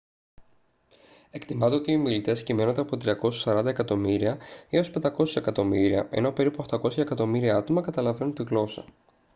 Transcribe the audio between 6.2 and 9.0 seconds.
περίπου 800 εκατομμύρια άτομα καταλαβαίνουν τη γλώσσα